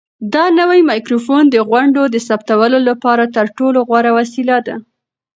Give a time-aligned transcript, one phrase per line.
[0.33, 4.75] دا نوی مایکروفون د غونډو د ثبتولو لپاره تر ټولو غوره وسیله ده.